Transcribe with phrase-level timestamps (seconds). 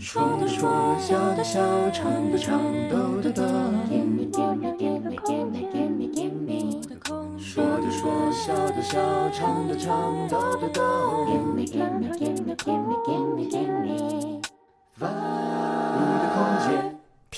[0.00, 1.60] 说的说，笑的笑，
[1.92, 3.44] 唱的唱，抖的逗。
[7.38, 8.98] 说的说，笑的笑，
[9.30, 10.80] 唱的唱，抖的逗。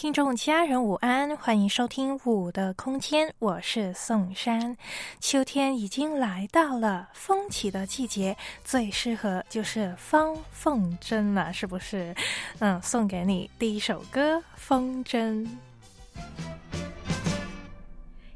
[0.03, 4.77] 听众家人午安，欢迎收听《五的空间》，我是宋山。
[5.21, 12.13] 秋天已经来到了，风起的季节，最适合就是放风筝了，是不是？
[12.59, 15.47] 嗯，送给你第一首歌《风筝》。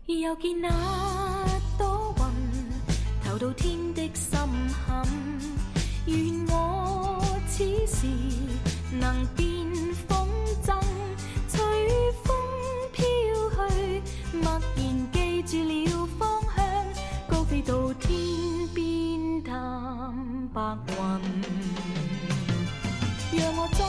[0.07, 0.69] 又见那
[1.77, 4.39] 朵云投到天的深
[4.87, 5.05] 坎，
[6.07, 8.07] 愿我此时
[9.01, 9.27] 能
[20.57, 20.97] 白云。
[23.39, 23.85] 让我再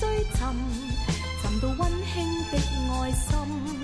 [0.00, 0.40] 追寻
[1.40, 2.16] 寻到温馨
[2.50, 2.58] 的
[2.90, 3.79] 爱心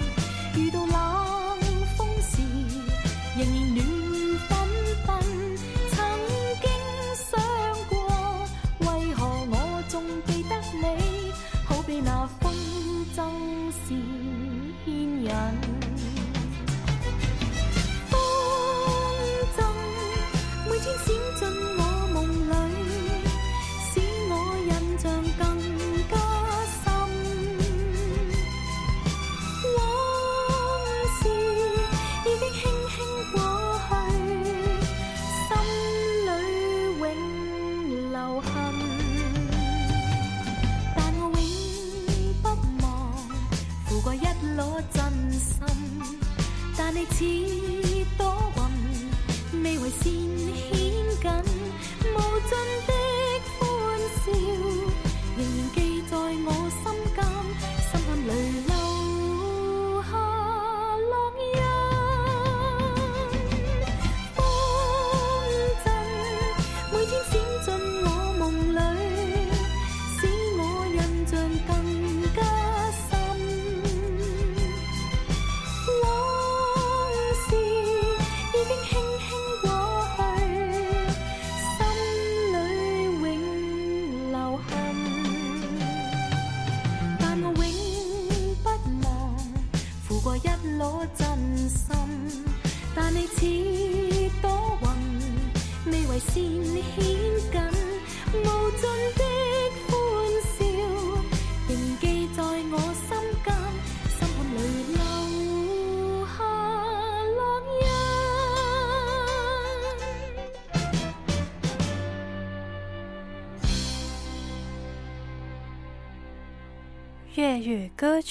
[47.19, 47.55] tea.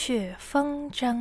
[0.08, 1.16] 却《风筝》，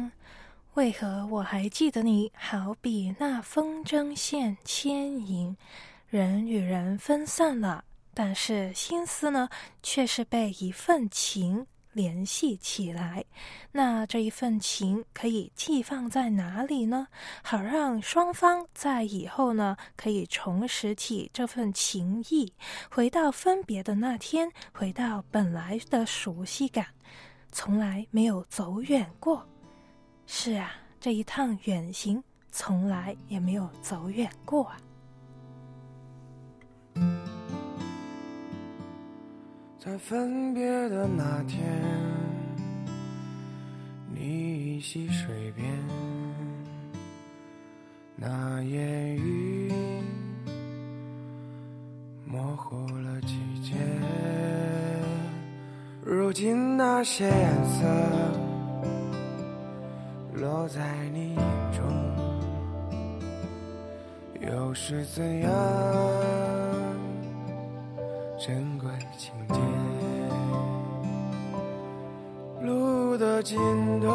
[0.74, 2.30] 为何我还记得你？
[2.34, 5.56] 好比那风筝线牵引，
[6.10, 9.48] 人与人分散了，但是心思呢，
[9.82, 13.24] 却是被一份情联系起来。
[13.72, 17.08] 那这一份情可以寄放在哪里呢？
[17.42, 22.52] 好让双方在以后呢，可以重拾起这份情谊，
[22.90, 26.88] 回到分别的那天，回到本来的熟悉感。
[27.56, 29.46] 从来没有走远过，
[30.26, 32.20] 是啊，这一趟远行
[32.50, 34.76] 从来也没有走远过啊。
[39.78, 41.62] 在分别的那天，
[44.12, 45.64] 你依稀水边，
[48.16, 49.72] 那烟雨
[52.26, 53.76] 模糊了季节。
[56.06, 57.86] 如今那些颜色
[60.34, 60.82] 落在
[61.14, 61.42] 你眼
[61.72, 61.82] 中，
[64.38, 65.50] 又是怎样
[68.38, 69.54] 珍贵情节？
[72.60, 73.56] 路的尽
[74.02, 74.06] 头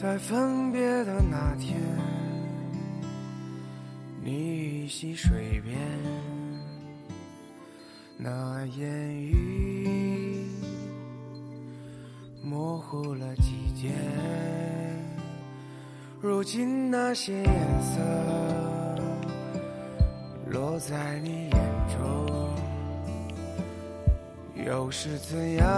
[0.00, 1.78] 在分别的那天，
[4.22, 5.76] 你依稀水边，
[8.16, 10.46] 那烟雨
[12.42, 13.90] 模糊了季节。
[16.18, 18.00] 如今那些颜色
[20.46, 21.60] 落在你眼
[21.90, 22.26] 中，
[24.66, 25.68] 又是怎样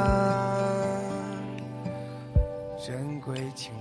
[2.79, 3.73] 珍贵情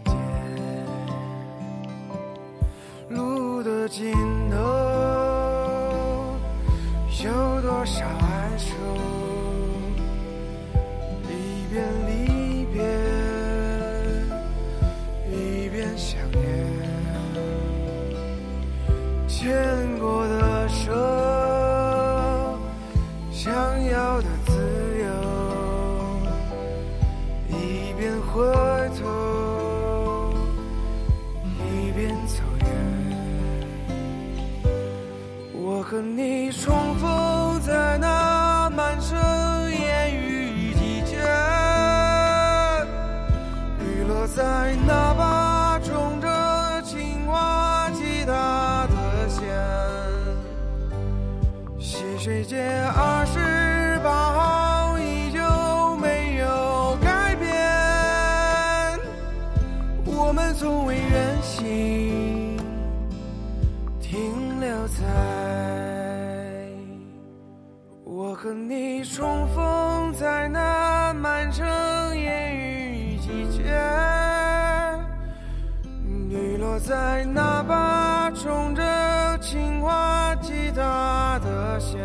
[76.72, 82.00] 雨落在那把种着青蛙吉他的弦，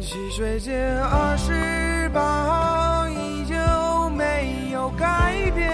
[0.00, 3.54] 细水街二十八号依旧
[4.10, 5.70] 没有改变。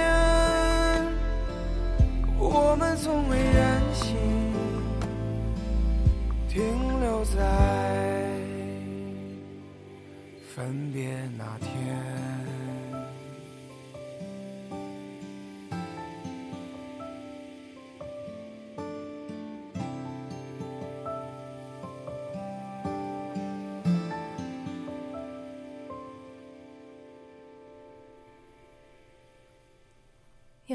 [2.38, 4.16] 我们从未远行，
[6.48, 7.40] 停留在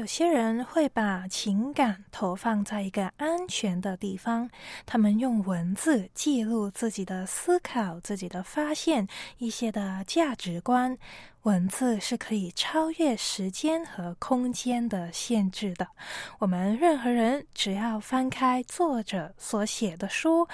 [0.06, 4.48] 有些人会把情感投放在一个安全的地方，
[4.86, 9.08] 他们用文字记录自己的思考、自己的发现、
[9.38, 10.96] 一些的价值观。
[11.42, 15.88] 文字是可以超越时间和空间的限制的。
[16.38, 20.46] 我们任何人只要翻开作者所写的书。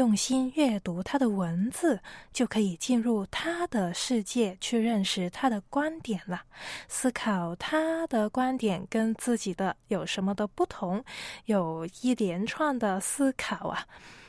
[0.00, 2.00] 用心阅读他的文字，
[2.32, 6.40] 就可以进入他的世界，去认识他的观点了。
[6.88, 11.04] 思考他的观点跟自己的有什么的不同，
[11.44, 13.86] 有一连串的思考啊。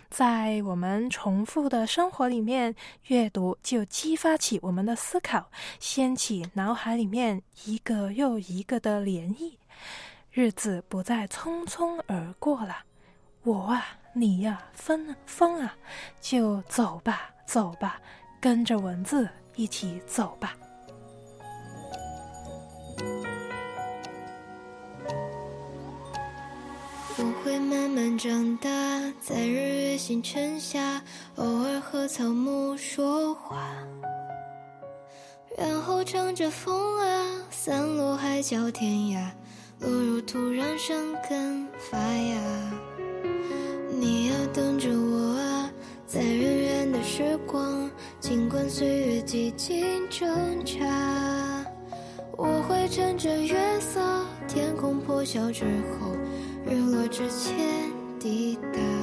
[0.10, 2.76] 在我们重复的生活里面，
[3.06, 5.50] 阅读就激发起我们的思考，
[5.80, 9.54] 掀起脑海里面一个又一个的涟漪。
[10.32, 12.80] 日子不再匆匆而过了，
[13.44, 14.01] 我啊。
[14.14, 15.74] 你呀、风风啊，
[16.20, 18.00] 就走吧，走吧，
[18.42, 20.54] 跟着文字一起走吧。
[27.18, 28.70] 我会慢慢长大，
[29.22, 31.02] 在日月星辰下，
[31.36, 33.74] 偶尔和草木说话，
[35.58, 39.32] 然后乘着风啊，散落海角天涯，
[39.80, 42.42] 落入土壤生根发芽。
[44.02, 45.72] 你要等着我啊，
[46.08, 47.88] 在远远的时光，
[48.20, 50.28] 尽管岁月几经挣
[50.66, 51.64] 扎，
[52.36, 54.02] 我会趁着月色，
[54.48, 55.66] 天空破晓之
[56.00, 56.16] 后，
[56.66, 57.56] 日落之前
[58.20, 59.01] 抵达。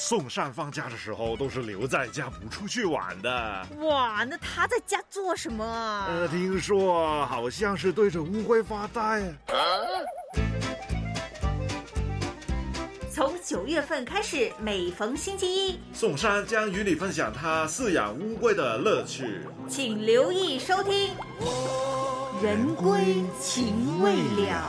[0.00, 3.66] 宋善放假的时候都是留在家不出去玩的。
[3.80, 6.06] 哇，那他在家做什么啊？
[6.08, 9.22] 呃，听说好像是对着乌龟发呆。
[13.12, 21.10] 从九月份开始，每逢星期一，宋山将与你分享他饲养乌龟的乐趣，请留意收听。
[22.40, 24.12] 人归情未
[24.46, 24.62] 了。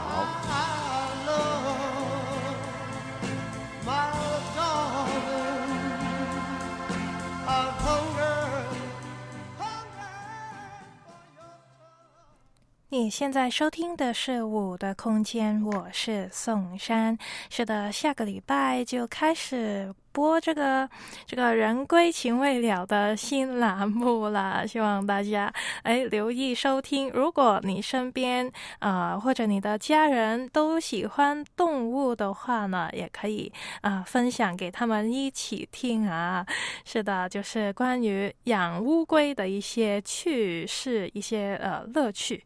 [12.91, 17.15] 你现在收听的是《我的空间》，我是宋山。
[17.48, 19.93] 是的，下个礼拜就开始。
[20.12, 20.89] 播这个
[21.25, 27.10] 这个人归情未了的新栏目了，希望大家哎留意收听。
[27.12, 33.51] 如果你身边啊或者你的家人都喜欢动物的话呢，也可以
[33.82, 36.46] 啊分享给他们一起听啊。
[36.84, 42.44] 是的，就是关于养乌龟的一些趣事，一些呃乐趣。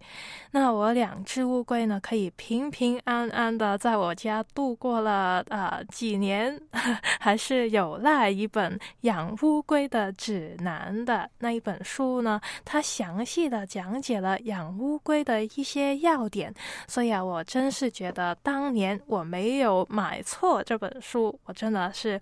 [0.51, 6.59] 那我两只乌龟呢，可以平平安安的在我家度过了啊几年，
[7.19, 7.52] 还是。
[7.53, 16.51] 是有赖一本养乌龟的指南的那一本书呢，它详细的讲解了养乌龟的一些要点，
[16.87, 22.19] 所以啊，我真是觉得当年我没有买错这本书，我真的是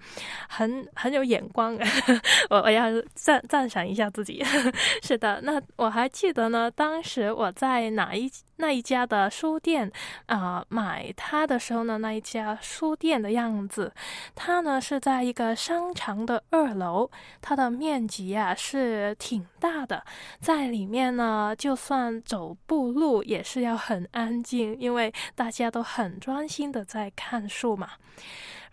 [0.50, 1.78] 很很有眼光，
[2.52, 4.44] 我我要赞赞赏一下自己。
[5.02, 8.30] 是的，那我还记得呢，当时我在哪一。
[8.62, 9.92] 那一家的书店
[10.28, 13.92] 啊，买它的时候呢，那一家书店的样子，
[14.36, 17.10] 它呢是在一个商场的二楼，
[17.42, 20.06] 它的面积啊是挺大的，
[20.40, 27.90] 在里面呢，就算走步路也是要很安静，因为大家都很专心的在看书嘛。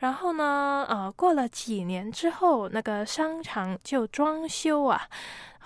[0.00, 5.08] 然后呢，呃，过了几年之后，那个商场就装修啊。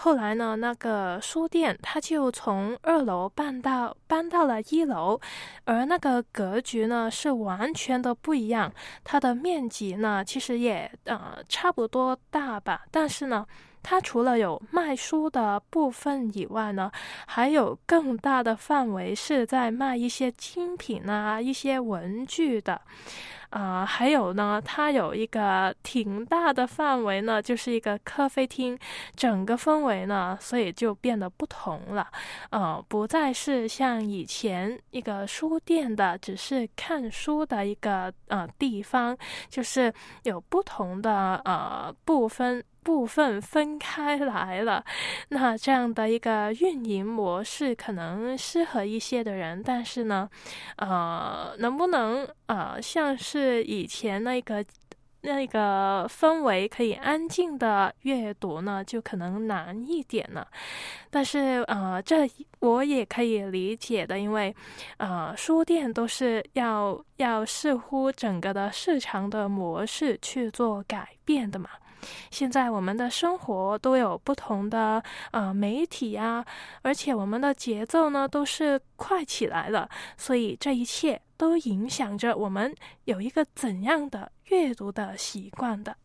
[0.04, 5.20] 后来呢，那个书店它就从二楼搬到搬到了一楼，
[5.64, 8.72] 而那个格局呢是完全的不一样。
[9.04, 13.46] 它的面积呢其实也呃差不多大吧，但是呢，
[13.82, 16.90] 它除了有卖书的部分以外呢，
[17.26, 22.80] 还有更大的范围是在卖一些精品啊、一些文具的。
[23.50, 28.78] 啊，还有呢，它有一个挺大的范围呢，就是一个咖啡厅，
[29.14, 32.08] 整个氛围呢，所以就变得不同了，
[32.48, 39.14] 呃，不再是像以前一个书店的，只是看书的一个呃地方，
[39.50, 42.64] 就是有不同的呃部分。
[42.82, 44.84] 部分分开来了，
[45.30, 50.28] 那这样的一个运营模式可能适合一些的人，但是呢，
[50.76, 54.64] 呃，能不能呃像是以前那个
[55.22, 60.48] 那个氛围可以安静的阅读呢，就可能难一点了。
[61.10, 64.52] 但是呃，这我也可以理解的，因为
[64.96, 71.70] 呃，书店都是要要视乎整个的市场的模式去做改变的嘛。
[72.30, 76.44] 现在我们的生活都有不同的呃媒体啊，
[76.82, 85.96] 而且我们的节奏呢都是快起来了，所以这一切都影响着我们有一个怎样的阅读的习惯的。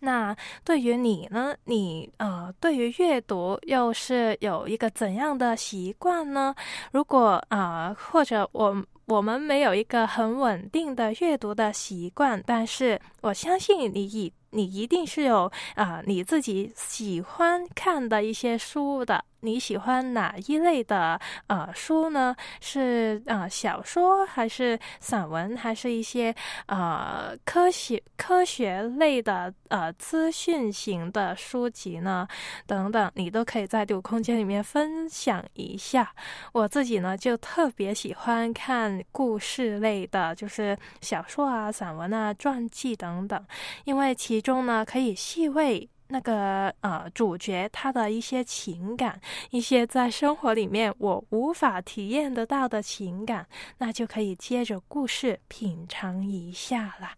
[0.00, 1.54] 那对于你呢？
[1.64, 6.54] 你呃，对于阅读又是有一个怎样的习惯呢？
[6.92, 14.32] 如果啊，或者我我们没有一个很稳定的阅读的习惯，但是我相信你已。
[14.56, 19.22] 你一定是有啊，你自己喜欢看的一些书的。
[19.46, 22.34] 你喜欢哪一类的呃书呢？
[22.60, 26.34] 是啊，小说还是散文，还是一些
[26.66, 32.26] 呃科学科学类的呃资讯型的书籍呢？
[32.66, 36.12] 等等，你都可以在读空间里面分享一下。
[36.52, 43.46] 我自己呢，就特别喜欢看故事类的，就是小说啊、散文啊、传记等等，
[43.84, 45.88] 因为其中呢可以细味。
[46.08, 49.20] 那个呃，主角他的一些情感，
[49.50, 53.46] 一些在生活里面我无法体验得到的情感，
[53.78, 57.16] 那就可以接着故事品尝一下啦。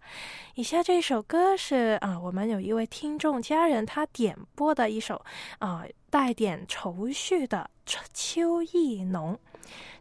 [0.54, 5.22] 以下这首歌是啊，我们有一位听众家人他点播的一首
[5.58, 7.68] 啊，带点愁绪的
[8.14, 9.38] 《秋意浓》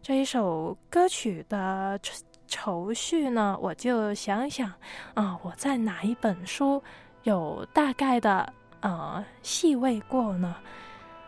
[0.01, 1.99] 这一首歌曲的
[2.47, 4.73] 愁绪呢，我就想想
[5.13, 6.81] 啊，我在哪一本书
[7.23, 8.53] 有大概的。
[8.81, 10.55] 呃，细味过呢，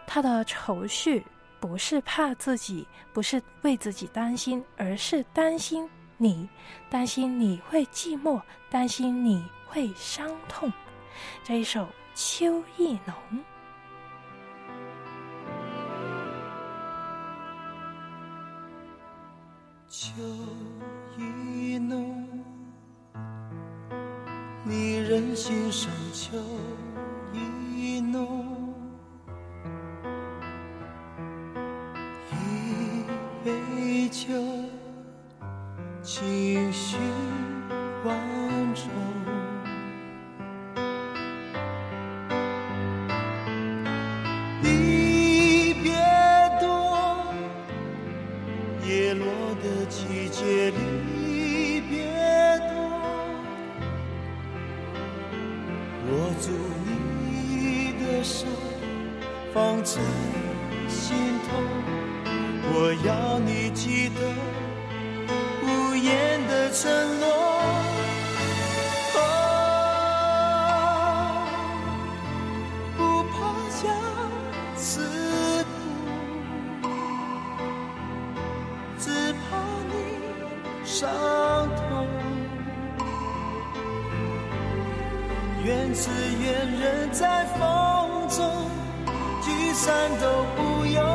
[0.05, 1.25] 他的愁绪
[1.59, 6.47] 不是怕自己，不是为自己担心，而是担心你，
[6.89, 10.71] 担心你会寂寞，担心你会伤痛。
[11.43, 11.81] 这一首
[12.13, 13.15] 《秋意浓》，
[19.89, 20.21] 秋
[21.17, 22.27] 意浓，
[24.63, 26.37] 你人心上秋。
[27.81, 28.73] 一浓，
[32.29, 33.05] 一
[33.41, 34.33] 杯酒，
[36.03, 36.97] 情绪
[38.03, 38.17] 万
[38.75, 38.83] 种。
[44.61, 45.93] 离别
[46.59, 47.33] 多，
[48.85, 49.25] 叶落
[49.63, 52.03] 的季节离别
[52.67, 52.75] 多，
[56.09, 56.11] 我
[56.41, 56.78] 祝你。
[58.23, 58.45] 手
[59.53, 60.01] 放在
[60.87, 61.15] 心
[61.47, 61.57] 头，
[62.71, 64.19] 我要你记得
[65.63, 67.25] 无言的承诺。
[72.97, 73.37] 不怕
[73.69, 73.79] 相
[74.75, 75.01] 思
[76.81, 76.89] 苦，
[78.99, 79.93] 只怕你
[80.85, 81.09] 伤
[81.75, 82.07] 痛。
[85.63, 86.09] 缘字
[86.41, 87.88] 缘人在风。
[88.29, 91.08] 聚散都不由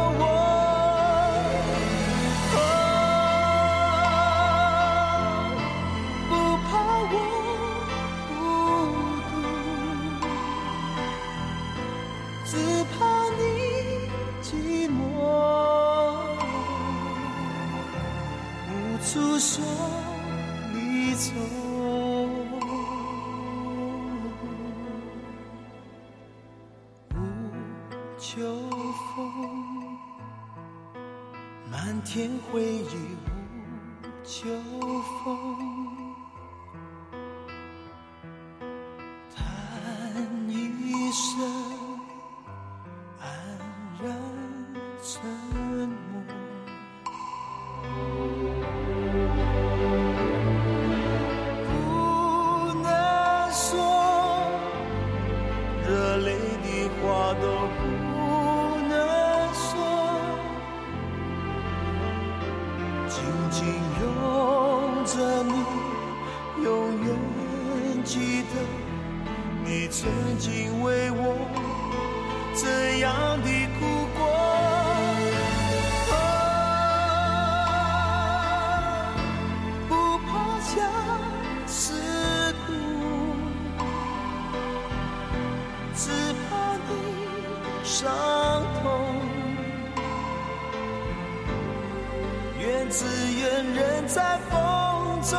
[92.67, 95.37] 愿只愿人在风中，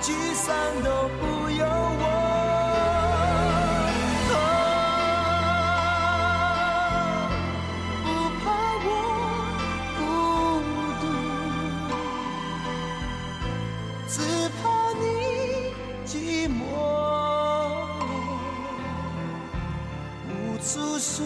[0.00, 2.04] 聚散都不由我。
[4.32, 4.38] 啊，
[8.04, 8.44] 不怕
[8.86, 8.88] 我
[9.98, 10.00] 孤
[11.00, 11.04] 独，
[14.06, 14.14] 只
[14.62, 14.62] 怕
[15.00, 15.02] 你
[16.06, 16.14] 寂
[16.48, 16.62] 寞，
[20.28, 21.18] 无处说。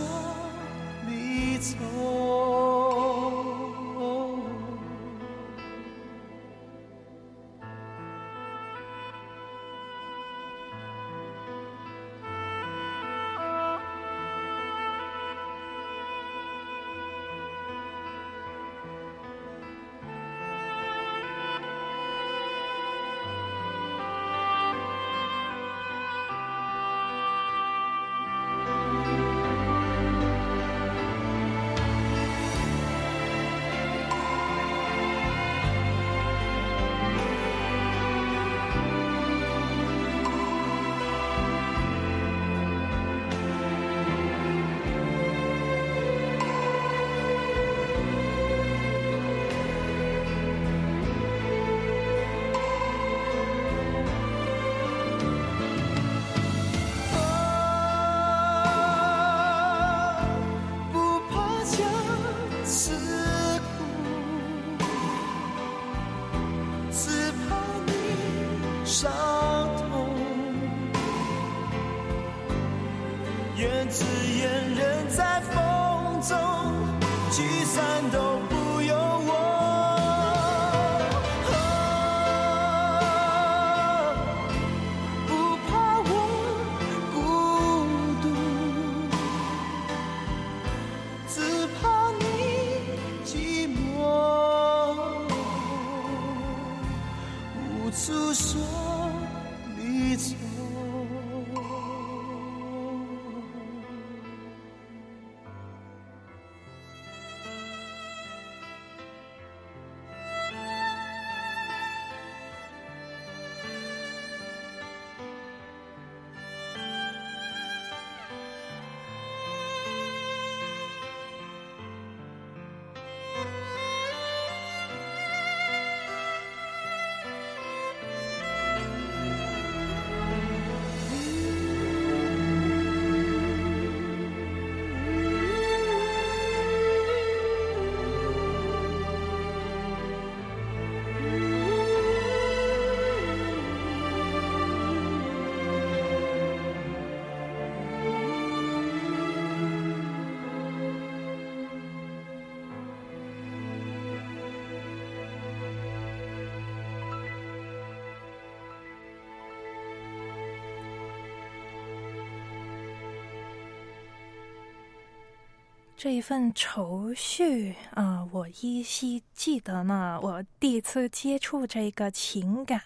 [165.96, 170.18] 这一份愁绪啊、我依稀记得呢。
[170.22, 172.80] 我第一次接触这个情感，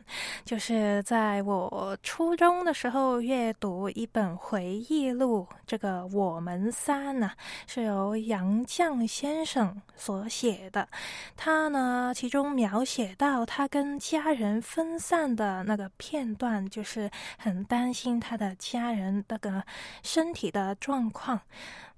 [0.44, 7.30] 就是在我初中的时候阅读一本回忆录，这个《我们仨》呢
[7.66, 10.88] 是由杨绛先生所写的。
[11.36, 19.62] 他呢，其中描写到他跟家人分散的那个片段，就是很担心他的家人那个
[20.02, 21.40] 身体的状况。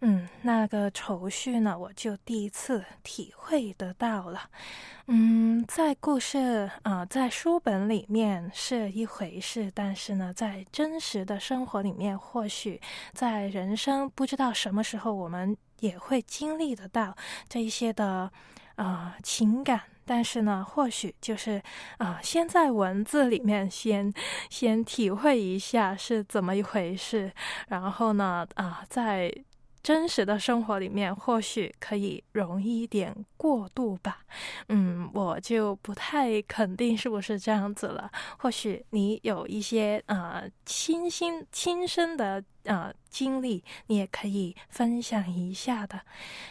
[0.02, 4.39] 嗯，那个愁绪呢，我就第一次体会得到了。
[5.06, 12.80] 嗯，在故事啊、在书本里面是一回事，但是呢，在真实的生活里面，或许
[13.12, 17.16] 在人生不知道什么时候，我们也会经历得到
[17.48, 18.30] 这一些的
[18.76, 19.80] 啊、情感。
[20.06, 21.62] 但是呢，或许就是
[21.98, 24.12] 啊、先在文字里面先
[24.48, 27.32] 先体会一下是怎么一回事，
[27.68, 29.32] 然后呢，啊、在
[29.82, 34.20] 真实的生活里面，或许可以容易一点过渡吧。
[34.68, 38.10] 嗯，我就不太肯定是不是这样子了。
[38.38, 46.00] 或许你有一些呃亲心亲身的呃经历，你也可以分享一下的。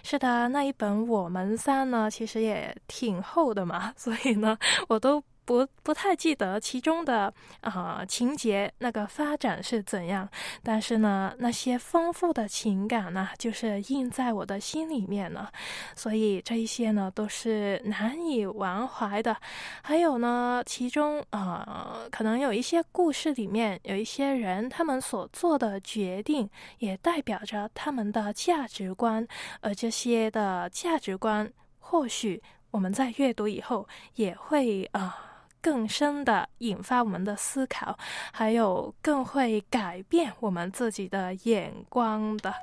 [0.03, 5.23] 是的，那一本《我们三》呢，其实也挺厚的嘛，所以呢，我都。
[5.49, 10.29] 不不太记得其中的啊、情节那个发展是怎样，
[10.61, 15.51] 但是呢，那些丰富的情感呢，就是印在我的心里面了，
[15.95, 19.35] 所以这一些呢都是难以忘怀的。
[19.81, 29.27] 还有呢，其中呃，可能有一些故事里面有一些人，他们所做的决定，也代表着他们的价值观，
[29.61, 35.25] 而这些的价值观，或许我们在阅读以后也会啊。
[35.61, 37.97] 更深的引发我们的思考，
[38.31, 42.53] 还有更会改变我们自己的眼光的。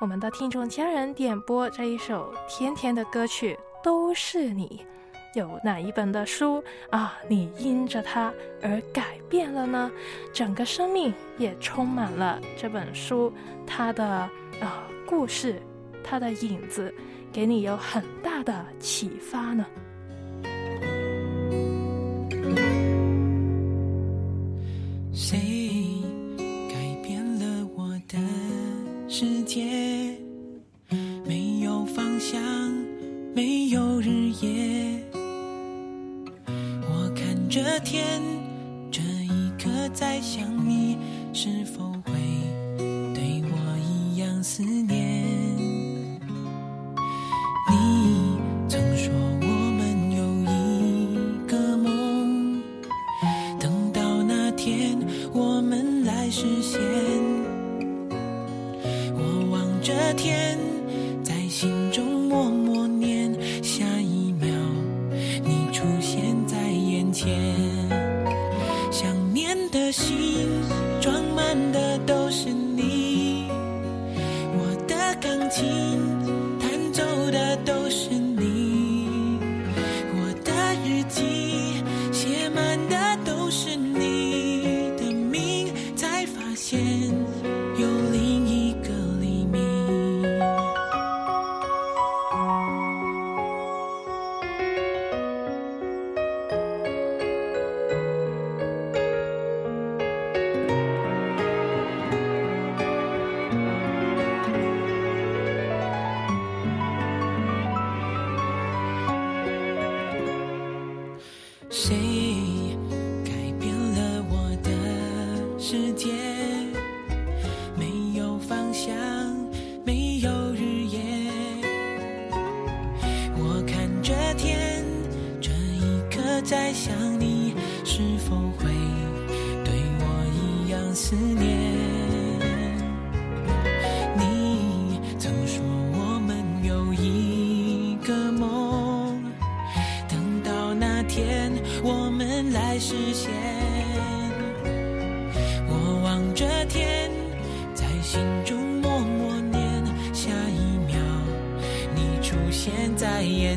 [0.00, 4.84] 我们的听众家人点播这一首甜甜的歌曲都是你。
[5.34, 7.16] 有哪一本的书啊？
[7.28, 9.88] 你因着它而改变了呢？
[10.32, 13.32] 整个生命也充满了这本书
[13.64, 14.04] 它的
[14.60, 15.62] 啊、故事，
[16.02, 16.92] 它的影子，
[17.32, 19.64] 给你有很大的启发呢。
[25.22, 25.38] 谁
[26.70, 28.18] 改变了我的
[29.06, 30.16] 世界？
[31.26, 32.40] 没有方向，
[33.34, 34.98] 没有日夜。
[36.46, 38.18] 我看着天，
[38.90, 40.96] 这一刻在想你，
[41.34, 41.89] 是否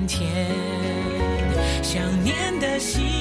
[0.08, 0.48] 天。
[1.82, 3.13] 想念的心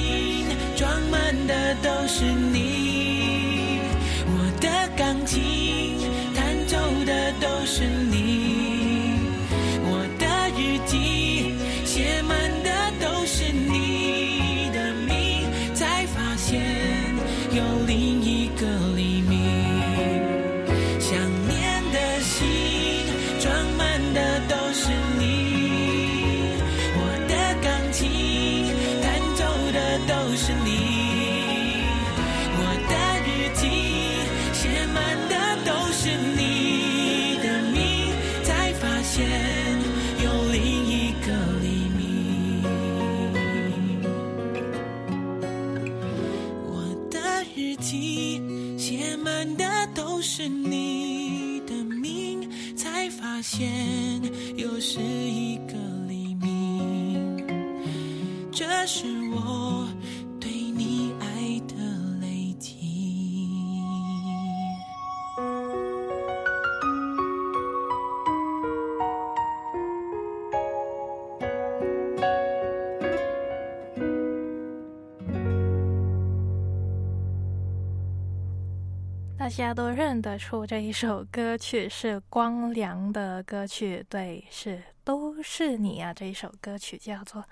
[79.73, 84.92] 都认得出这一首歌曲是光良的歌曲，对，是。
[85.03, 86.13] 都是你啊！
[86.13, 87.43] 这一首歌曲叫做。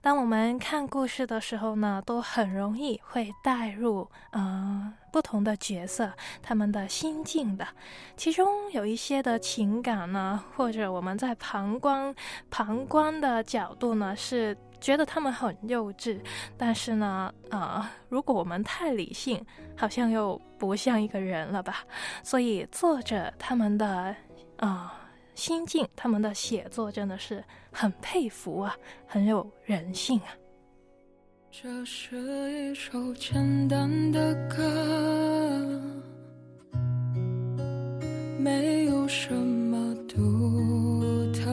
[0.00, 7.66] 当我们看故事的时候呢，都很容易会带入嗯、呃不同的角色他们的心境的，
[8.16, 12.14] 其中有一些的情感呢，或者我们在旁观
[12.50, 14.56] 旁观的角度呢是。
[14.80, 16.18] 觉得他们很幼稚，
[16.56, 19.44] 但是呢，呃，如果我们太理性，
[19.76, 21.84] 好像又不像一个人了吧？
[22.24, 24.16] 所以作者他们的
[24.56, 24.99] 啊、
[25.34, 30.34] 心境，他们的写作真的是很佩服啊，很有人性啊。
[31.50, 32.16] 这是
[32.52, 35.80] 一首简单的歌，
[38.38, 40.16] 没有什么独
[41.32, 41.50] 特，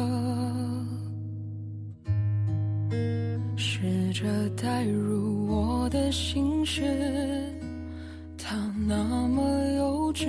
[3.58, 6.84] 试着带入我的心事，
[8.38, 8.56] 它
[8.88, 9.44] 那么
[9.78, 10.28] 幼稚，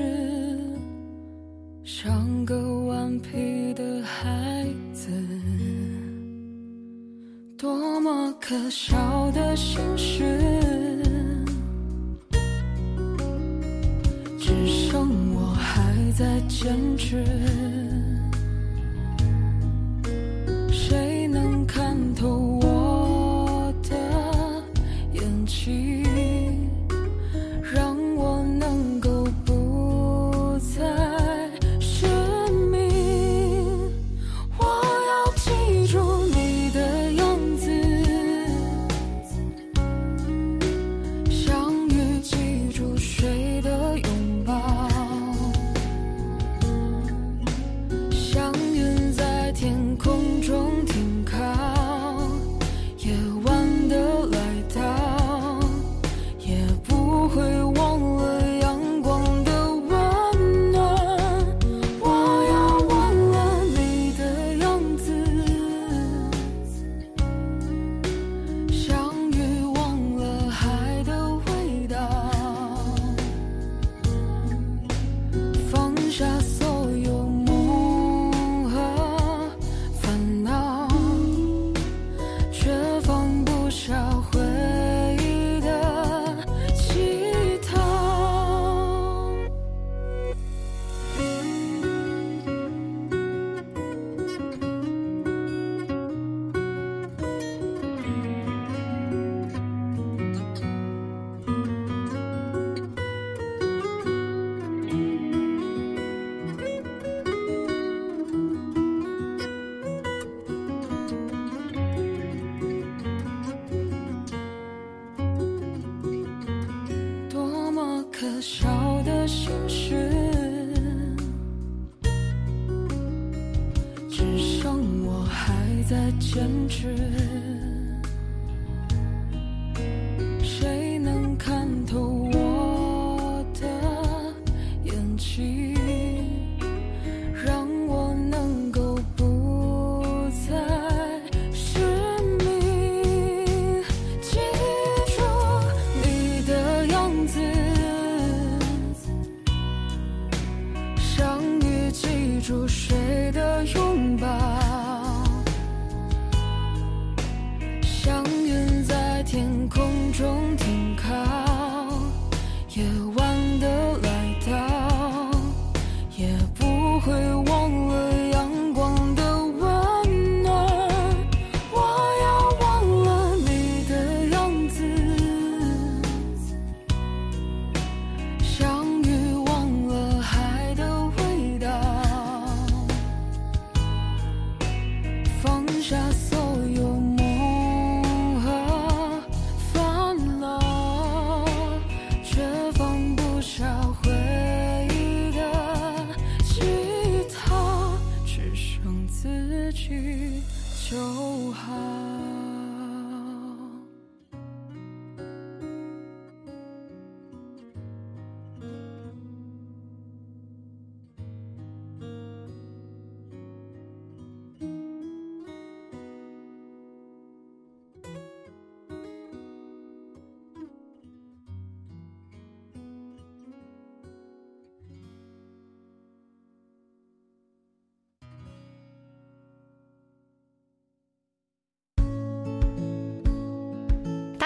[1.90, 5.10] 像个顽皮的孩子。
[7.56, 10.22] 多么可笑的心事，
[14.38, 17.24] 只剩我还在坚持。
[20.70, 21.17] 谁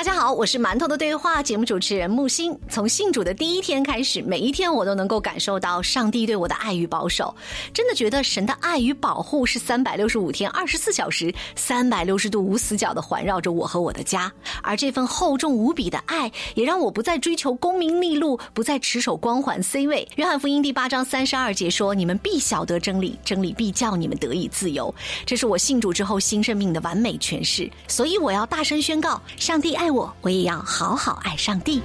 [0.02, 2.58] 大家好，我是馒头的对话节目主持人木星。
[2.68, 7.32] 从信主的第一天开始，每一天我都能够感受到上帝对我的爱与保守。
[7.72, 14.32] 真的觉得神的爱与保护是三百六十五天、二十四小时、三百六十度无死角的环绕着我和我的家。
[14.60, 20.08] 而这份厚重无比的爱，也让我不再追求功名利禄，不再持守光环 C 位。
[20.16, 24.92] 约翰福音第八章三十二节说：“你们必晓得真理，真理必叫你们得以自由。”
[25.24, 27.70] 这是我信主之后新生命的完美诠释。
[27.86, 31.82] 所以我要大声宣告：上帝爱我，我也要好好爱上帝。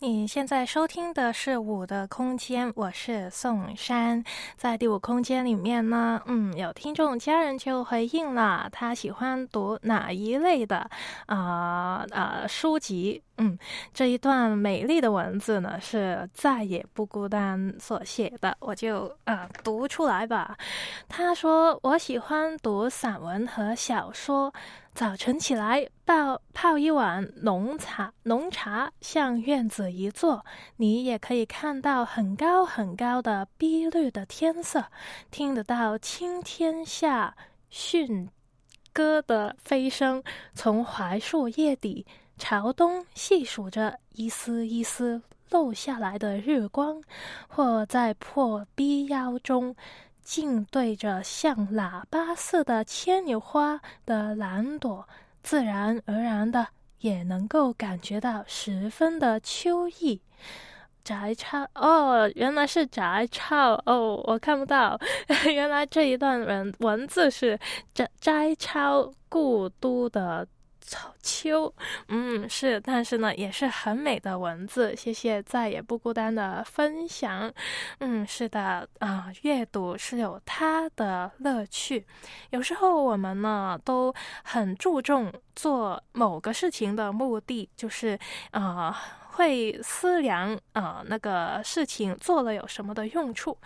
[0.00, 4.22] 你现在收听的是《五的空间》，我是宋珊。
[4.56, 10.88] 在第五空间里面呢，嗯，有听众家人就回应了，他喜欢读哪一类的
[11.26, 13.20] 啊啊、书籍？
[13.38, 13.58] 嗯，
[13.92, 20.56] 这一段美丽的文字呢，是再也不孤单所写的，我就啊、读出来吧。
[21.08, 24.52] 他说：“我喜欢读散文和小说。
[24.98, 30.44] 早晨起来泡泡一碗浓茶，浓茶向院子一坐，
[30.74, 34.86] 你也可以看到很高很高的碧绿的天色，
[35.30, 37.36] 听得到青天下
[37.70, 38.28] 驯
[38.92, 40.20] 鸽的飞声，
[40.52, 42.04] 从槐树叶底
[42.36, 47.00] 朝东细数着一丝一丝漏下来的日光，
[47.46, 49.76] 或在破壁腰中。”
[50.28, 55.08] 静对着像喇叭似的牵牛花的蓝朵，
[55.42, 56.68] 自然而然的
[56.98, 60.20] 也能够感觉到十分的秋意。
[61.02, 65.00] 摘抄哦，原来是摘抄哦，我看不到，
[65.50, 67.58] 原来这一段文文字是
[67.94, 70.46] 摘摘抄故都的
[70.80, 71.72] 草秋，
[72.08, 74.94] 嗯，是，但是呢，也是很美的文字。
[74.96, 77.52] 谢谢再也不孤单的分享。
[77.98, 82.06] 嗯，是的，啊、阅读是有它的乐趣。
[82.50, 88.18] 有时候我们呢都很注重做某个事情的目的，就是
[88.52, 88.96] 啊。
[89.38, 93.56] 会思量啊、那个事情做了有什么的用处。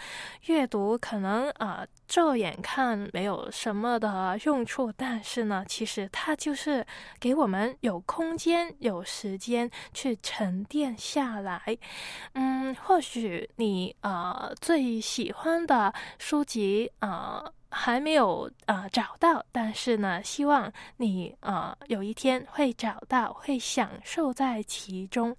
[0.47, 6.87] 阅读可能啊、呃骤眼看没有什么的用处，但是呢，其实它就是
[7.19, 11.63] 给我们有空间、有时间去沉淀下来。
[12.35, 25.37] 嗯，或许你呃最喜欢的书籍呃还没有呃找到，但是呢，希望你呃有一天会找到，会享受在其中。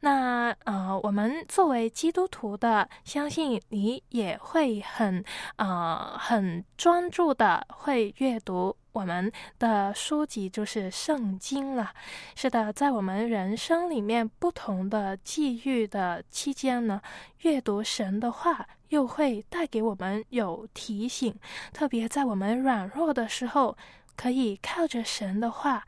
[0.00, 5.24] 那呃，我们作为基督徒的，相信你也会很
[5.56, 11.92] 呃很专注的会阅读我们的书籍，就是圣经了。
[12.34, 17.00] 是的，在我们人生里面不同的际遇的期间呢，
[17.40, 21.34] 阅读神的话又会带给我们有提醒，
[21.72, 23.76] 特别在我们软弱的时候，
[24.14, 25.84] 可以靠着神的话，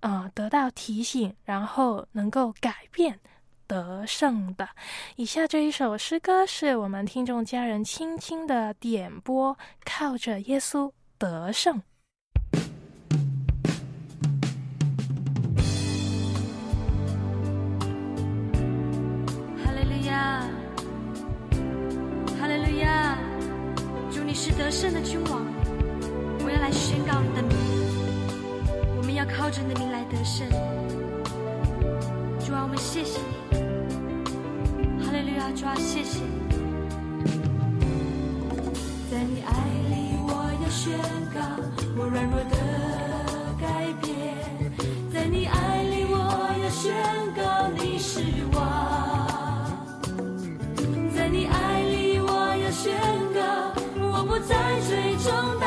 [0.00, 3.20] 啊，得到提醒，然后能够改变。
[3.68, 4.68] 得胜的。
[5.16, 11.82] 以下这一首诗歌是我们听众家人轻轻的点播，靠着耶稣得胜。
[24.44, 25.46] 是得胜的君王，
[26.44, 27.56] 我要来宣告你的名，
[28.96, 30.44] 我们要靠着你的名来得胜。
[32.44, 33.20] 主啊，我们谢谢
[33.52, 36.42] 你，哈利路亚，主啊，谢谢你。
[39.12, 39.52] 在你爱
[39.90, 40.98] 里，我要宣
[41.32, 41.38] 告
[41.96, 42.56] 我软弱的
[43.60, 44.10] 改变。
[45.12, 46.18] 在你爱里，我
[46.60, 46.92] 要宣
[47.36, 48.18] 告你是
[54.48, 55.61] 在水中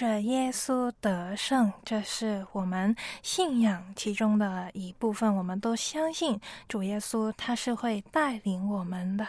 [0.00, 5.36] 这耶稣得胜，这是我们信仰其中的一部分。
[5.36, 9.28] 我们都相信主耶稣他是会带领我们的。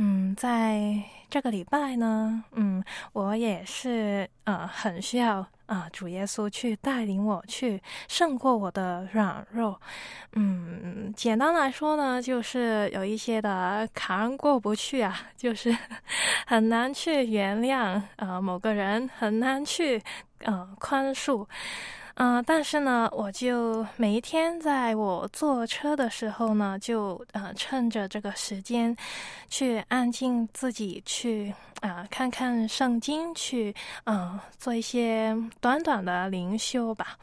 [0.00, 2.82] 嗯，在这个礼拜呢，嗯，
[3.12, 9.78] 我也是呃很需要啊、主耶稣去带领我去胜过我的软弱。
[10.34, 15.76] 嗯，简单来说呢，就是有一些的坎过不去啊，就是
[16.46, 20.00] 很难去原谅呃某个人，很难去
[20.44, 21.44] 呃宽恕。
[22.20, 28.94] 嗯、但是呢，我就每一天在我坐车的时候呢，就呃趁着这个时间，
[29.48, 33.72] 去安静自己去啊、看看圣经，去
[34.04, 37.16] 嗯、呃做一些短短的灵修吧。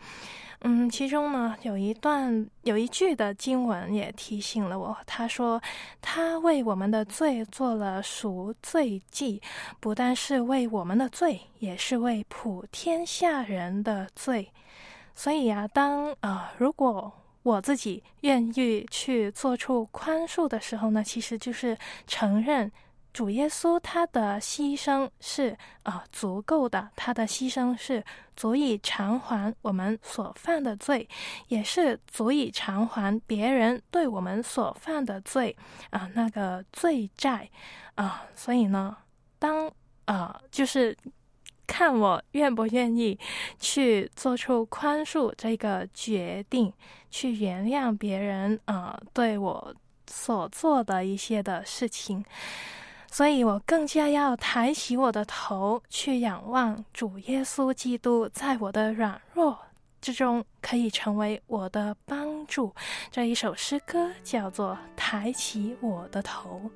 [0.61, 5.61] 嗯，其中呢有一段有一句的经文也提醒了我，他说
[6.01, 9.41] ：“他为我们的罪做了赎罪祭，
[9.81, 14.49] 不但是为我们的罪，也是为普天下人的罪。”
[15.15, 17.11] 所以啊，当呃，如果
[17.43, 22.71] 我自己愿意去做出宽恕的时候呢，其实就是承认
[23.13, 25.51] 主耶稣他的牺牲是
[25.83, 28.03] 啊、呃足够的，他的牺牲是
[28.35, 31.07] 足以偿还我们所犯的罪，
[31.47, 35.55] 也是足以偿还别人对我们所犯的罪
[35.91, 37.49] 啊、那个罪债。
[37.95, 38.97] 啊、所以呢，
[39.39, 39.71] 当
[40.03, 40.95] 啊、就是
[41.67, 43.17] 看我愿不愿意
[43.59, 46.71] 去做出宽恕这个决定，
[47.09, 49.75] 去原谅别人啊、对我
[50.07, 52.23] 所做的一些的事情。
[53.11, 59.57] 所以我更加要抬起我的头，去仰望主耶稣基督，在我的软弱
[60.01, 62.75] 之中可以成为我的帮助。
[63.09, 66.69] 这一首诗歌叫做《抬起我的头》。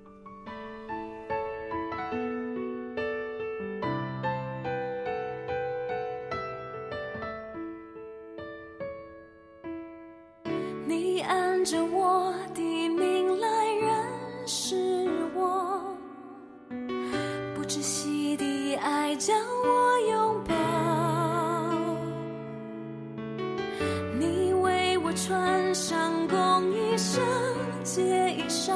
[11.69, 14.03] 着我的命来认
[14.47, 15.79] 识我，
[17.53, 20.55] 不知息的爱将我拥抱。
[24.19, 27.23] 你为我穿上公义圣
[27.83, 28.01] 洁
[28.33, 28.73] 衣裳，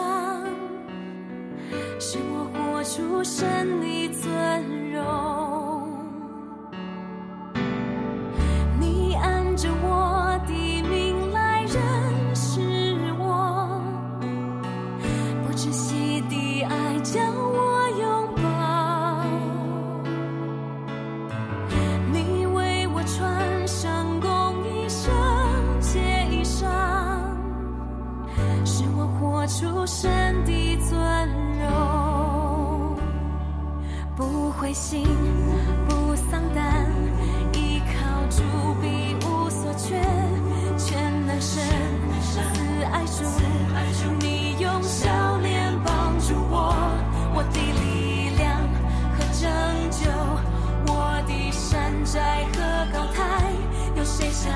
[1.99, 4.31] 使我活出神的尊
[4.61, 4.82] 荣。
[34.73, 35.05] 心，
[35.87, 36.87] 不丧胆，
[37.53, 38.41] 依靠主
[38.81, 40.01] 必无所缺，
[40.77, 41.61] 全能神
[42.21, 42.39] 慈
[42.91, 46.73] 爱主，你用笑脸帮助我，
[47.35, 48.57] 我的力量
[49.15, 49.49] 和拯
[49.91, 50.09] 救，
[50.91, 52.57] 我的山寨和
[52.91, 53.53] 高台，
[53.95, 54.51] 有谁像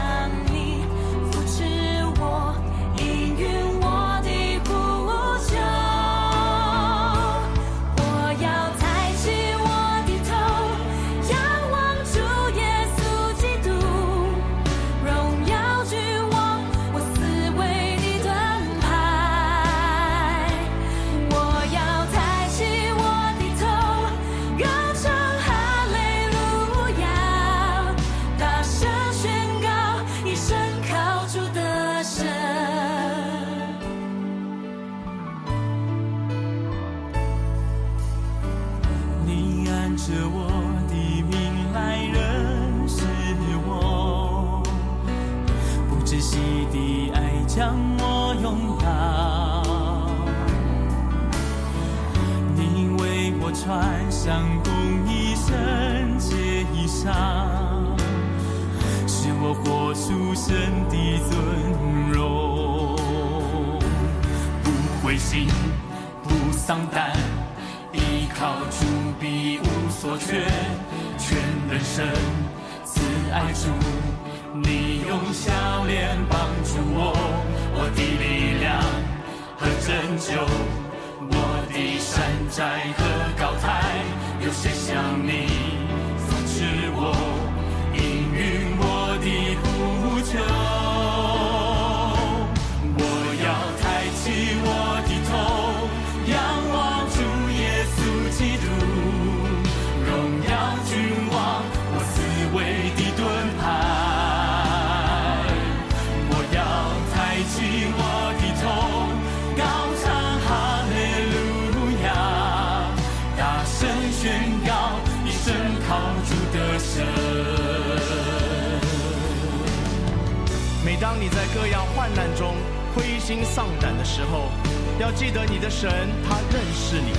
[121.07, 122.57] 当你在各样患难中
[122.93, 124.51] 灰心丧胆的时候，
[124.99, 125.89] 要记得你的神，
[126.27, 127.13] 他认识你，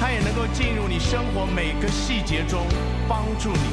[0.00, 2.66] 他也能够进入你生活每个细节中
[3.06, 3.70] 帮助你。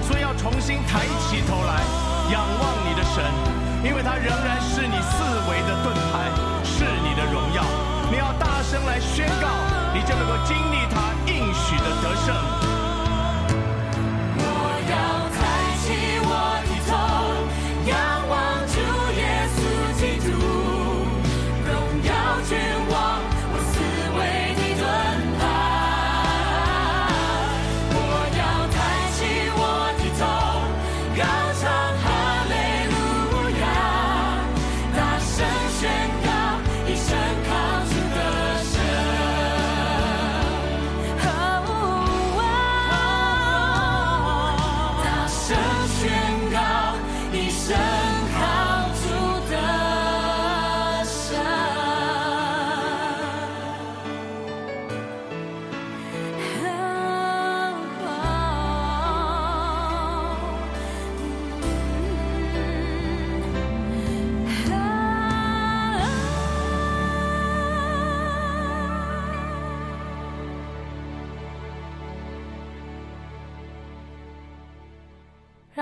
[0.00, 1.84] 所以要重新抬起头来，
[2.32, 3.22] 仰望你的神，
[3.84, 6.32] 因为他仍然是你四维的盾牌，
[6.64, 7.62] 是你的荣耀。
[8.10, 9.48] 你要大声来宣告，
[9.92, 12.73] 你就能够经历他应许的得胜。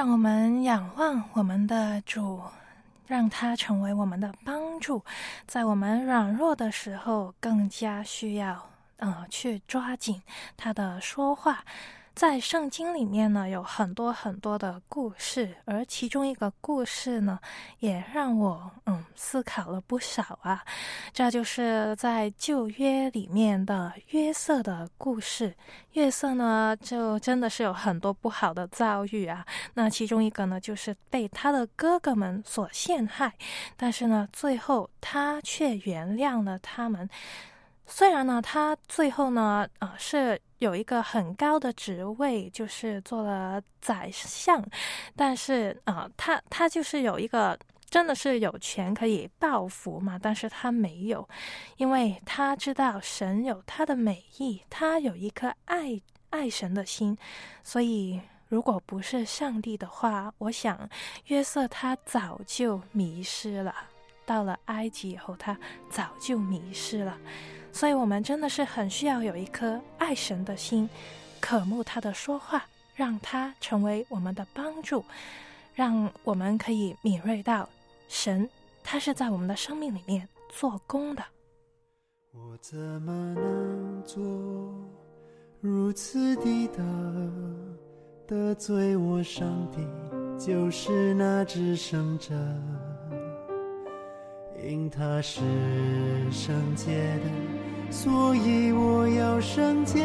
[0.03, 2.43] 让我们仰望我们的主，
[3.07, 5.05] 让他成为我们的帮助，
[5.47, 10.21] 在我们软弱的时候，更加需要呃去抓紧
[10.57, 11.65] 他的说话。
[12.15, 17.39] 在圣经里面呢，有很多很多的故事，而其中一个故事呢，
[17.79, 20.63] 也让我嗯思考了不少啊。
[21.13, 25.55] 这就是在旧约里面的约瑟的故事。
[25.93, 29.45] 约瑟呢，就真的是有很多不好的遭遇啊。
[29.75, 33.33] 那其中一个呢，就是被他的哥哥们所陷害，
[33.77, 37.09] 但是呢，最后他却原谅了他们。
[37.87, 44.65] 虽然呢，他最后呢，呃，是有一个很高的职位，就是做了宰相，
[45.15, 47.59] 但是啊，他他就是有一个
[47.91, 51.29] 真的是有权可以报复嘛，但是他没有，
[51.77, 57.19] 因为他知道神有他的美意，他有一颗爱爱神的心，
[57.63, 58.19] 所以
[58.49, 60.89] 如果不是上帝的话，我想
[61.27, 63.75] 约瑟他早就迷失了。
[64.25, 65.59] 到了埃及以后，他
[65.91, 67.19] 早就迷失了。
[67.73, 70.89] 所以，我们真的是很需要有一颗爱神的心，
[71.41, 72.65] 渴慕他的说话，
[72.95, 75.05] 让他成为我们的帮助，
[75.75, 77.69] 让我们可以敏锐到
[78.09, 78.49] 神，
[78.85, 81.25] 他是在我们的生命里面做工的。
[82.33, 84.23] 我怎么能做
[85.61, 86.83] 如此的
[88.27, 89.81] 得罪我上帝？
[90.39, 92.33] 就是那只剩着。
[94.65, 95.41] 因他是
[96.31, 100.01] 圣洁的，所以我要圣洁。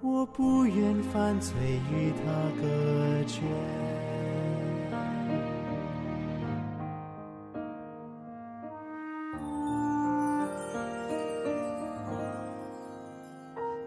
[0.00, 1.54] 我不愿犯罪
[1.92, 2.22] 与他
[2.60, 3.40] 隔绝。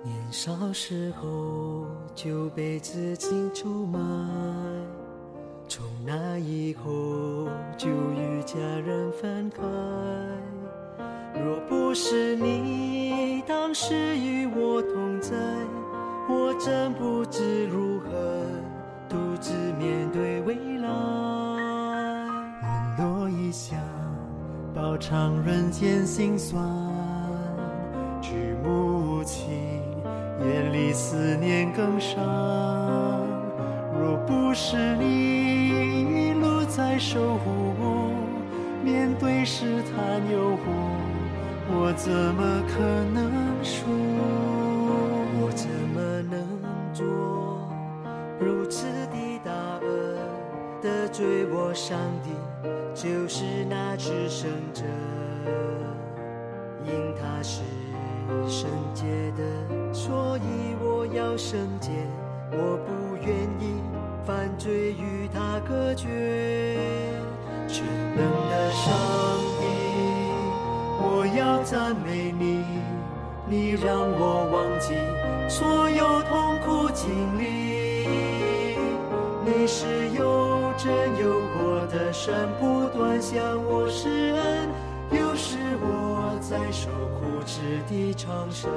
[0.03, 3.99] 年少时候就被自己出卖。
[5.74, 7.47] 从那以后
[7.78, 9.61] 就与家人分开。
[11.41, 15.32] 若不是你当时与我同在，
[16.28, 18.09] 我真不知如何
[19.07, 20.89] 独自面对未来。
[22.97, 23.80] 沦落异乡，
[24.76, 26.61] 饱尝人间辛酸，
[28.22, 29.82] 举目无亲，
[30.43, 32.19] 眼里思念更伤。
[33.97, 35.00] 若不是。
[37.14, 38.09] 守护我，
[38.86, 40.64] 面对试探诱惑，
[41.68, 42.80] 我怎么可
[43.14, 43.30] 能
[43.62, 43.84] 输？
[45.41, 46.39] 我怎么能
[46.93, 47.05] 做
[48.39, 49.51] 如此的大
[49.86, 50.18] 恶，
[50.82, 52.30] 得罪我上帝？
[52.95, 54.86] 就是那只圣者，
[56.86, 57.59] 因他是
[58.47, 59.03] 圣洁
[59.36, 61.91] 的，所以我要圣洁，
[62.53, 63.82] 我不愿意。
[64.24, 66.07] 犯罪与他隔绝，
[67.72, 68.93] 全能的上
[69.59, 69.63] 帝，
[70.99, 72.65] 我要赞美你，
[73.47, 74.93] 你让我忘记
[75.49, 77.09] 所有痛苦经
[77.39, 78.07] 历。
[79.45, 84.69] 你是有真有活的神，不断向我施恩，
[85.11, 88.69] 又是我在受苦之地长生。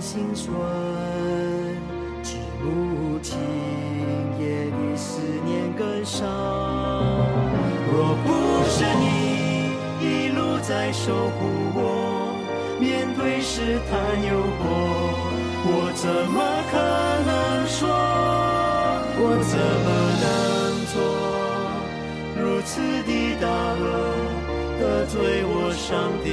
[0.00, 0.50] 心酸，
[2.22, 3.38] 寂寞情，
[4.38, 6.28] 夜的思念更伤。
[7.92, 8.28] 若不
[8.68, 9.04] 是你
[10.00, 11.40] 一路在守护
[11.74, 12.34] 我，
[12.80, 14.62] 面对试探诱惑，
[15.64, 16.36] 我怎么
[16.70, 16.74] 可
[17.26, 17.30] 能
[17.66, 17.80] 说？
[19.24, 19.54] 我怎
[19.84, 19.88] 么
[20.22, 20.26] 能
[20.90, 20.94] 做
[22.34, 23.10] 如此的
[23.40, 23.46] 大
[23.78, 23.84] 恶，
[25.02, 26.30] 得罪我上帝，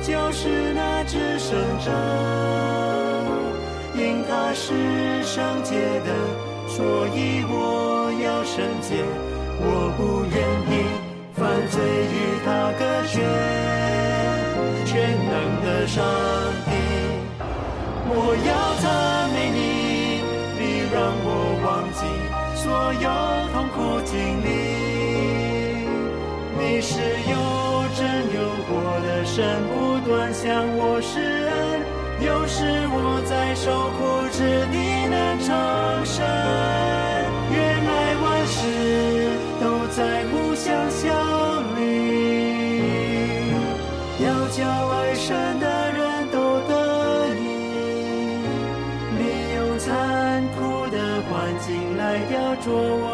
[0.00, 1.52] 就是那只圣
[1.84, 1.92] 者。
[3.94, 4.72] 因他是
[5.22, 6.08] 圣洁的，
[6.66, 9.04] 所以我要圣洁。
[9.60, 10.36] 我不愿
[10.72, 10.74] 意
[11.34, 13.20] 犯罪与他隔绝。
[14.86, 16.02] 全能的上
[16.64, 16.72] 帝，
[18.08, 18.50] 我要
[18.80, 19.58] 赞美你，
[20.58, 21.28] 你让我
[21.66, 22.00] 忘记
[22.56, 22.64] 所
[22.94, 23.04] 有
[23.52, 24.48] 痛苦经历。
[26.58, 26.94] 你是
[27.30, 27.36] 有
[28.68, 31.86] 我的神不断向我施恩，
[32.18, 35.46] 有时我在受苦着你能长
[36.04, 36.26] 生。
[37.52, 38.58] 原来万事
[39.62, 41.06] 都在互相效
[41.78, 41.80] 力，
[44.18, 46.74] 要叫爱神的人都得
[47.38, 47.46] 意，
[49.16, 49.22] 利
[49.54, 52.74] 用残酷的环境来雕琢。
[52.74, 53.05] 我。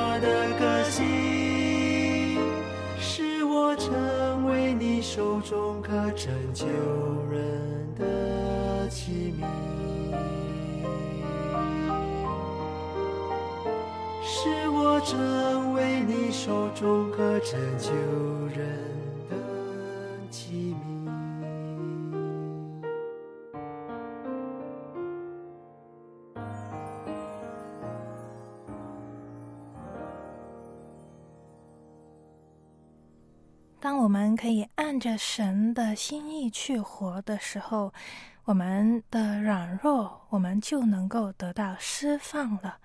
[5.14, 6.64] 手中可拯救
[7.30, 9.44] 人的器皿，
[14.22, 17.90] 是我成为你手中可拯救
[18.56, 18.81] 人。
[33.82, 37.92] 当我们可以按着神的心意去活的时候，
[38.44, 42.76] 我们的软弱，我们就能够得到释放了。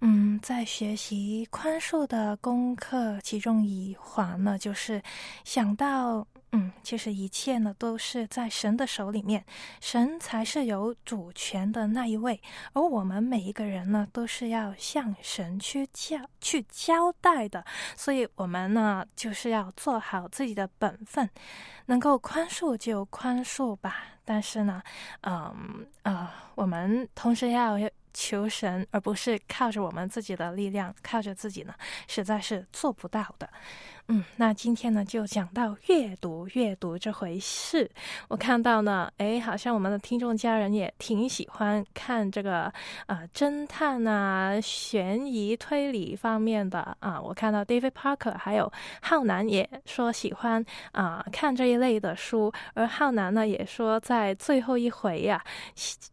[0.00, 5.02] 嗯，在学习宽恕的功课，其中一环呢，就是
[5.42, 9.44] 想到，嗯，其实一切呢都是在神的手里面，
[9.80, 12.40] 神才是有主权的那一位，
[12.72, 17.64] 而我们每一个人呢，都是要向神去交去交代的，
[17.96, 21.28] 所以我们呢，就是要做好自己的本分，
[21.86, 24.82] 能够宽恕就宽恕吧，但是呢，
[25.22, 27.76] 嗯呃，我们同时要。
[28.18, 31.74] 求神，而不是靠着我们自己的力量，靠着自己呢，
[32.08, 33.46] 实在是做不到的。
[34.08, 37.90] 嗯，那今天呢，就讲到阅读，阅读这回事。
[38.28, 42.72] 我看到呢，哎，好像我们的听众家人也挺喜欢看这个
[43.06, 47.20] 呃侦探啊、悬疑推理方面的啊。
[47.20, 55.42] 我看到 David Parker 还有浩南也说喜欢啊看这一类的书，而浩南呢也说在最后一回呀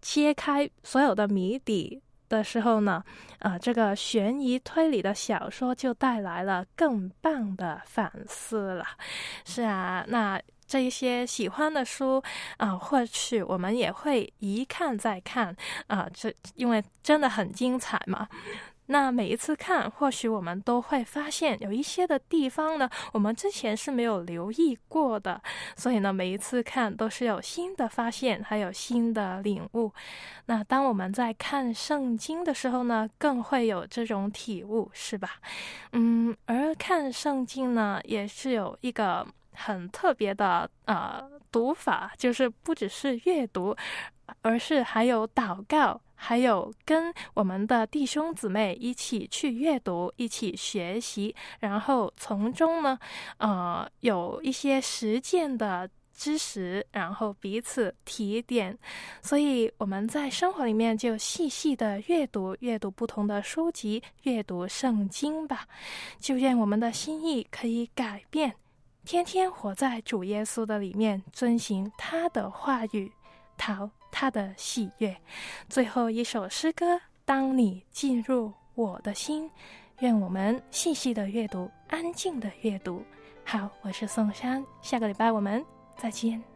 [0.01, 2.01] 揭开所有的谜底。
[2.29, 3.03] 的时候呢，
[3.39, 8.85] 啊，这个悬疑推理的小说就带来了更棒的反思了。
[9.45, 12.23] 是啊，那这一些喜欢的书
[12.57, 15.55] 啊，或许我们也会一看再看
[15.87, 18.27] 啊，这因为真的很精彩嘛。
[18.93, 25.41] 那每一次看，或许我们都会发现有一些的地方呢，我们之前是没有留意过的。
[25.75, 29.91] 所以呢，每一次看都是有新的发现，还有新的领悟。
[30.45, 35.41] 那当我们在看圣经的时候呢，更会有这种体悟，是吧？
[35.93, 43.75] 嗯，而看圣经呢，也是有一个很特别的呃读法，就是不只是阅读，
[44.43, 45.99] 而是还有祷告。
[46.15, 52.97] 还有跟我们的弟兄姊妹一起去阅读，一起学习，然后从中呢，
[53.37, 58.77] 呃，有一些实践的知识，然后彼此提点。
[59.21, 65.67] 所以我们在生活里面就细细的阅读，阅读不同的书籍，阅读圣经吧。
[66.19, 68.53] 就愿我们的心意可以改变，
[69.03, 73.11] 天天活在主耶稣的里面，遵行他的话语。
[73.57, 75.17] 好他的喜悦。
[75.67, 79.49] 最后一首诗歌：当你进入我的心，
[79.99, 83.03] 愿我们细细的阅读，安静的阅读。
[83.43, 85.65] 好，我是宋山，下个礼拜我们
[85.97, 86.52] 再见。